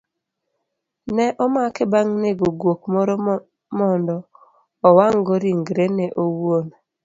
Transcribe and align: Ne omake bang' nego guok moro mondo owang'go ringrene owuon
Ne 1.15 1.25
omake 1.45 1.83
bang' 1.91 2.13
nego 2.21 2.47
guok 2.61 2.81
moro 2.93 3.13
mondo 3.77 4.15
owang'go 4.87 5.33
ringrene 5.43 6.05
owuon 6.23 6.65